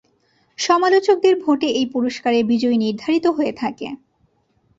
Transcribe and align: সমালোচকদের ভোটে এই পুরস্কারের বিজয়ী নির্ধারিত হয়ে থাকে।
সমালোচকদের 0.59 1.35
ভোটে 1.43 1.67
এই 1.71 1.85
পুরস্কারের 1.85 2.43
বিজয়ী 2.45 2.77
নির্ধারিত 2.77 3.25
হয়ে 3.27 3.53
থাকে। 3.53 3.87